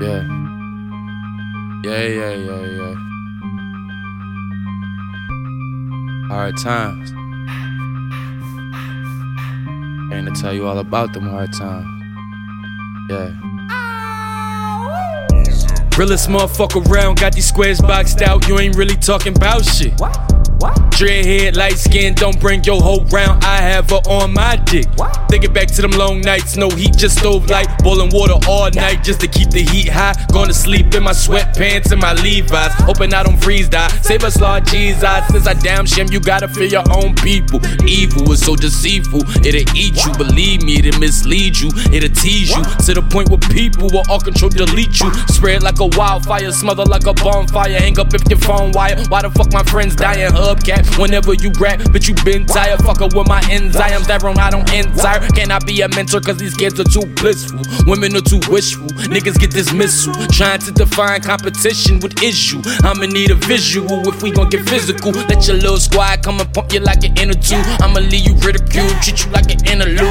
Yeah. 0.00 0.26
Yeah, 1.84 2.02
yeah, 2.02 2.34
yeah, 2.34 2.66
yeah. 2.66 2.94
Hard 6.28 6.56
times. 6.56 7.10
Came 10.10 10.24
to 10.26 10.32
tell 10.40 10.52
you 10.52 10.66
all 10.66 10.78
about 10.78 11.12
them 11.12 11.28
hard 11.28 11.52
times. 11.52 11.86
Yeah. 13.08 13.30
Realest 15.96 16.28
motherfucker 16.28 16.84
around, 16.90 17.20
got 17.20 17.34
these 17.34 17.46
squares 17.46 17.80
boxed 17.80 18.20
out. 18.20 18.48
You 18.48 18.58
ain't 18.58 18.76
really 18.76 18.96
talking 18.96 19.36
about 19.36 19.64
shit. 19.64 19.92
What? 20.00 20.33
What? 20.58 20.76
Dreadhead, 20.94 21.56
light 21.56 21.76
skin, 21.76 22.14
don't 22.14 22.38
bring 22.40 22.62
your 22.64 22.80
whole 22.80 23.04
round. 23.06 23.42
I 23.44 23.56
have 23.56 23.90
her 23.90 24.00
on 24.08 24.32
my 24.32 24.56
dick. 24.56 24.86
What? 24.96 25.28
Thinking 25.28 25.52
back 25.52 25.68
to 25.68 25.82
them 25.82 25.90
long 25.90 26.20
nights, 26.20 26.56
no 26.56 26.70
heat, 26.70 26.96
just 26.96 27.18
stove 27.18 27.50
light. 27.50 27.66
Boiling 27.82 28.10
water 28.12 28.34
all 28.48 28.70
night 28.70 29.02
just 29.02 29.20
to 29.20 29.26
keep 29.26 29.50
the 29.50 29.62
heat 29.62 29.88
high. 29.88 30.14
Going 30.32 30.46
to 30.46 30.54
sleep 30.54 30.94
in 30.94 31.02
my 31.02 31.10
sweatpants 31.12 31.90
and 31.90 32.00
my 32.00 32.12
Levi's. 32.14 32.72
Hoping 32.84 33.12
I 33.12 33.24
don't 33.24 33.36
freeze 33.42 33.68
die. 33.68 33.88
Save 34.02 34.22
us, 34.22 34.40
Lord 34.40 34.66
Jesus. 34.66 35.26
Since 35.30 35.46
I 35.46 35.54
damn 35.54 35.86
shame, 35.86 36.06
you 36.10 36.20
gotta 36.20 36.46
feel 36.46 36.70
your 36.70 36.84
own 36.92 37.14
people. 37.16 37.60
Evil 37.86 38.30
is 38.30 38.44
so 38.44 38.54
deceitful, 38.54 39.22
it'll 39.44 39.76
eat 39.76 40.04
you. 40.04 40.12
Believe 40.14 40.62
me, 40.62 40.78
it'll 40.78 41.00
mislead 41.00 41.58
you, 41.58 41.70
it'll 41.92 42.14
tease 42.14 42.50
you. 42.50 42.62
To 42.86 42.94
the 42.94 43.02
point 43.10 43.28
where 43.28 43.42
people 43.50 43.88
will 43.90 44.04
all 44.08 44.20
control 44.20 44.50
delete 44.50 45.00
you. 45.00 45.12
Spread 45.26 45.62
like 45.62 45.80
a 45.80 45.86
wildfire, 45.86 46.52
smother 46.52 46.84
like 46.84 47.06
a 47.06 47.14
bonfire. 47.14 47.78
Hang 47.78 47.98
up 47.98 48.14
if 48.14 48.22
your 48.28 48.38
phone 48.38 48.70
wire. 48.72 48.96
Why 49.08 49.22
the 49.22 49.30
fuck 49.30 49.52
my 49.52 49.64
friends 49.64 49.96
dying? 49.96 50.32
Whenever 50.98 51.34
you 51.34 51.50
rap, 51.58 51.80
but 51.90 52.06
you 52.06 52.14
been 52.24 52.44
tired. 52.46 52.78
Fucker 52.80 53.12
with 53.16 53.26
my 53.28 53.40
enzymes 53.42 54.06
that 54.06 54.22
run 54.22 54.38
out 54.38 54.54
on 54.54 54.60
entire. 54.72 55.26
Can 55.30 55.50
I 55.50 55.58
be 55.58 55.80
a 55.80 55.88
mentor? 55.88 56.20
Cause 56.20 56.36
these 56.36 56.54
kids 56.54 56.78
are 56.78 56.84
too 56.84 57.06
blissful. 57.16 57.60
Women 57.86 58.14
are 58.16 58.20
too 58.20 58.40
wishful. 58.50 58.88
Niggas 59.08 59.38
get 59.40 59.50
dismissal. 59.50 60.12
Trying 60.28 60.60
to 60.60 60.72
define 60.72 61.22
competition 61.22 61.98
with 62.00 62.22
issue. 62.22 62.60
I'ma 62.84 63.06
need 63.06 63.30
a 63.30 63.34
visual 63.34 64.06
if 64.08 64.22
we 64.22 64.30
gon' 64.32 64.50
get 64.50 64.68
physical. 64.68 65.12
Let 65.12 65.46
your 65.48 65.56
little 65.56 65.78
squad 65.78 66.22
come 66.22 66.40
and 66.40 66.52
pump 66.52 66.72
you 66.72 66.80
like 66.80 67.04
an 67.04 67.16
inner 67.16 67.34
tube. 67.34 67.64
I'ma 67.80 68.00
leave 68.00 68.28
you 68.28 68.34
ridiculed, 68.44 69.00
treat 69.02 69.24
you 69.24 69.30
like 69.32 69.50
an 69.50 69.64
interlude. 69.66 70.03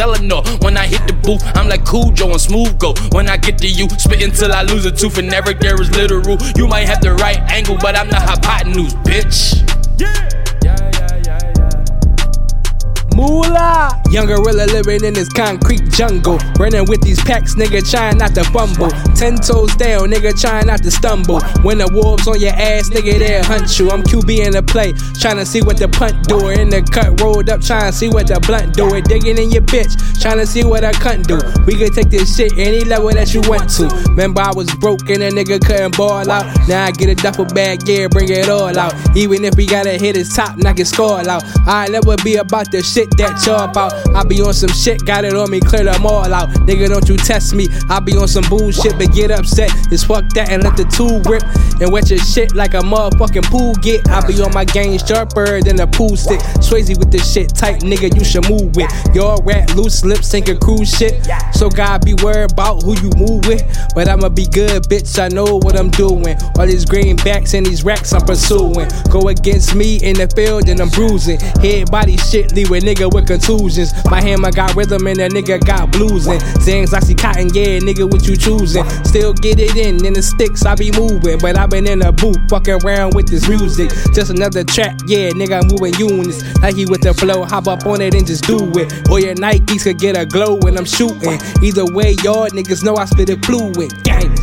Eleanor. 0.00 0.42
When 0.60 0.76
I 0.76 0.86
hit 0.86 1.06
the 1.06 1.12
booth, 1.12 1.42
I'm 1.56 1.68
like 1.68 1.84
Cool 1.84 2.10
Joe 2.10 2.30
and 2.32 2.40
Smooth 2.40 2.78
Go. 2.78 2.94
When 3.12 3.28
I 3.28 3.36
get 3.36 3.58
to 3.58 3.68
you, 3.68 3.88
spit 3.90 4.22
until 4.22 4.52
I 4.52 4.62
lose 4.62 4.86
a 4.86 4.90
tooth 4.90 5.18
and 5.18 5.28
never 5.28 5.52
there 5.52 5.80
is 5.80 5.90
literal. 5.90 6.38
You 6.56 6.66
might 6.66 6.88
have 6.88 7.00
the 7.00 7.12
right 7.14 7.38
angle, 7.50 7.76
but 7.78 7.96
I'm 7.96 8.08
not 8.08 8.22
hypotenuse, 8.22 8.94
bitch. 9.04 9.60
Yeah. 10.00 10.28
Yeah, 10.62 10.90
yeah, 10.94 11.22
yeah, 11.26 11.52
yeah. 11.58 13.16
Moolah! 13.16 13.99
Young 14.10 14.26
gorilla 14.26 14.66
living 14.66 15.04
in 15.04 15.14
this 15.14 15.28
concrete 15.28 15.88
jungle. 15.90 16.36
Running 16.58 16.84
with 16.86 17.00
these 17.00 17.22
packs, 17.22 17.54
nigga, 17.54 17.88
trying 17.88 18.18
not 18.18 18.34
to 18.34 18.42
fumble. 18.50 18.90
Ten 19.14 19.36
toes 19.36 19.76
down, 19.76 20.10
nigga, 20.10 20.34
trying 20.34 20.66
not 20.66 20.82
to 20.82 20.90
stumble. 20.90 21.40
When 21.62 21.78
the 21.78 21.88
wolves 21.94 22.26
on 22.26 22.40
your 22.40 22.52
ass, 22.54 22.90
nigga, 22.90 23.20
they'll 23.20 23.44
hunt 23.44 23.78
you. 23.78 23.88
I'm 23.90 24.02
QB 24.02 24.46
in 24.46 24.52
the 24.52 24.64
play, 24.64 24.94
trying 25.20 25.36
to 25.36 25.46
see 25.46 25.62
what 25.62 25.76
the 25.76 25.86
punt 25.86 26.26
do. 26.26 26.48
In 26.48 26.70
the 26.70 26.82
cut, 26.82 27.20
rolled 27.20 27.48
up, 27.50 27.62
trying 27.62 27.92
to 27.92 27.96
see 27.96 28.08
what 28.08 28.26
the 28.26 28.40
blunt 28.40 28.74
do. 28.74 28.92
It 28.94 29.04
digging 29.04 29.38
in 29.38 29.50
your 29.52 29.62
bitch, 29.62 29.94
trying 30.20 30.38
to 30.38 30.46
see 30.46 30.64
what 30.64 30.82
I 30.82 30.90
cunt 30.90 31.30
do. 31.30 31.38
We 31.64 31.78
can 31.78 31.92
take 31.94 32.10
this 32.10 32.34
shit 32.34 32.58
any 32.58 32.82
level 32.82 33.10
that 33.10 33.32
you 33.32 33.42
want 33.46 33.70
to. 33.78 33.86
Remember, 34.10 34.40
I 34.40 34.50
was 34.50 34.74
broke 34.82 35.08
and 35.08 35.22
a 35.22 35.30
nigga 35.30 35.62
couldn't 35.64 35.96
ball 35.96 36.28
out. 36.28 36.46
Now 36.66 36.84
I 36.84 36.90
get 36.90 37.08
a 37.08 37.14
duffel 37.14 37.44
bag, 37.44 37.86
yeah, 37.86 38.08
bring 38.08 38.28
it 38.28 38.48
all 38.48 38.76
out. 38.76 38.92
Even 39.16 39.44
if 39.44 39.54
we 39.54 39.66
gotta 39.66 39.94
hit 39.94 40.16
his 40.16 40.34
top, 40.34 40.56
knock 40.56 40.78
his 40.78 40.90
score 40.90 41.20
out. 41.20 41.44
I 41.68 41.86
never 41.86 42.16
be 42.24 42.36
about 42.36 42.72
the 42.72 42.82
shit 42.82 43.16
that 43.16 43.46
y'all 43.46 43.70
about. 43.70 43.99
I 44.14 44.24
be 44.24 44.40
on 44.42 44.52
some 44.52 44.70
shit, 44.70 45.04
got 45.04 45.24
it 45.24 45.34
on 45.34 45.50
me, 45.50 45.60
clear 45.60 45.84
them 45.84 46.06
all 46.06 46.32
out. 46.32 46.48
Nigga, 46.66 46.88
don't 46.88 47.08
you 47.08 47.16
test 47.16 47.54
me. 47.54 47.68
I 47.88 48.00
be 48.00 48.16
on 48.16 48.28
some 48.28 48.44
bullshit, 48.48 48.98
but 48.98 49.12
get 49.12 49.30
upset. 49.30 49.70
Just 49.88 50.06
fuck 50.06 50.28
that 50.34 50.50
and 50.50 50.62
let 50.62 50.76
the 50.76 50.84
tool 50.84 51.20
rip. 51.30 51.42
And 51.80 51.92
wet 51.92 52.10
your 52.10 52.18
shit 52.18 52.54
like 52.54 52.74
a 52.74 52.80
motherfucking 52.80 53.44
pool 53.44 53.74
get. 53.76 54.08
I 54.08 54.26
be 54.26 54.40
on 54.42 54.52
my 54.52 54.64
game 54.64 54.98
sharper 54.98 55.60
than 55.62 55.80
a 55.80 55.86
pool 55.86 56.16
stick. 56.16 56.40
Swayze 56.60 56.98
with 56.98 57.10
this 57.10 57.32
shit 57.32 57.54
tight, 57.54 57.80
nigga, 57.80 58.14
you 58.14 58.24
should 58.24 58.48
move 58.50 58.76
with. 58.76 58.90
Your 59.14 59.36
rat 59.42 59.74
loose 59.76 60.04
lips, 60.04 60.28
sinking 60.28 60.58
cruise 60.58 60.90
shit. 60.90 61.26
So 61.54 61.68
God 61.68 62.04
be 62.04 62.14
worried 62.14 62.52
about 62.52 62.82
who 62.82 62.94
you 63.00 63.10
move 63.16 63.46
with. 63.46 63.62
But 63.94 64.08
I'ma 64.08 64.28
be 64.28 64.46
good, 64.46 64.82
bitch, 64.84 65.18
I 65.22 65.28
know 65.28 65.56
what 65.56 65.78
I'm 65.78 65.90
doing. 65.90 66.36
All 66.58 66.66
these 66.66 66.84
greenbacks 66.84 67.54
and 67.54 67.64
these 67.64 67.84
racks 67.84 68.12
I'm 68.12 68.22
pursuing. 68.22 68.88
Go 69.10 69.28
against 69.28 69.74
me 69.74 69.96
in 70.02 70.16
the 70.16 70.28
field 70.28 70.68
and 70.68 70.80
I'm 70.80 70.90
bruising. 70.90 71.40
Head 71.60 71.90
body 71.90 72.16
shit, 72.16 72.52
leave 72.52 72.70
a 72.70 72.80
nigga 72.80 73.12
with 73.12 73.26
contusions. 73.26 73.89
My 74.10 74.20
hammer 74.20 74.50
got 74.50 74.74
rhythm 74.74 75.06
and 75.06 75.18
a 75.20 75.28
nigga 75.28 75.64
got 75.64 75.90
blues 75.90 76.10
bluesing. 76.10 76.40
Zings 76.60 76.92
like 76.92 77.06
she 77.06 77.14
cotton, 77.14 77.48
yeah, 77.54 77.78
nigga, 77.78 78.10
what 78.10 78.26
you 78.26 78.36
choosing? 78.36 78.88
Still 79.04 79.32
get 79.32 79.58
it 79.58 79.76
in, 79.76 80.04
in 80.04 80.12
the 80.12 80.22
sticks, 80.22 80.64
I 80.64 80.74
be 80.74 80.90
moving. 80.92 81.38
But 81.38 81.58
I 81.58 81.66
been 81.66 81.86
in 81.86 82.02
a 82.02 82.12
booth, 82.12 82.38
fucking 82.48 82.82
around 82.84 83.14
with 83.14 83.28
this 83.28 83.48
music. 83.48 83.90
Just 84.14 84.30
another 84.30 84.64
track, 84.64 84.98
yeah, 85.06 85.30
nigga, 85.30 85.62
moving 85.70 85.94
units. 85.94 86.42
Like 86.60 86.76
he 86.76 86.86
with 86.86 87.02
the 87.02 87.14
flow, 87.14 87.44
hop 87.44 87.68
up 87.68 87.86
on 87.86 88.00
it 88.00 88.14
and 88.14 88.26
just 88.26 88.44
do 88.44 88.70
it. 88.78 89.08
Or 89.10 89.20
your 89.20 89.34
Nikes 89.34 89.84
could 89.84 89.98
get 89.98 90.16
a 90.16 90.26
glow 90.26 90.56
when 90.60 90.76
I'm 90.76 90.84
shooting. 90.84 91.38
Either 91.62 91.84
way, 91.92 92.16
y'all 92.22 92.48
niggas 92.48 92.84
know 92.84 92.96
I 92.96 93.04
spit 93.04 93.30
it 93.30 93.44
fluid. 93.44 93.92
Gang. 94.04 94.34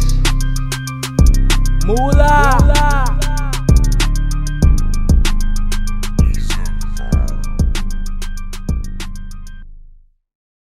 Moolah. 1.86 2.58
Moolah. 2.62 3.07